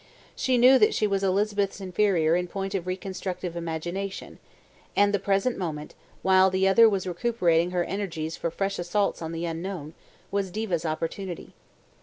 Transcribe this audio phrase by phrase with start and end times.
[0.35, 4.39] She knew that she was Elizabeth's inferior in point of reconstructive imagination,
[4.95, 5.93] and the present moment,
[6.23, 9.93] while the other was recuperating her energies for fresh assaults on the unknown,
[10.31, 11.53] was Diva's opportunity.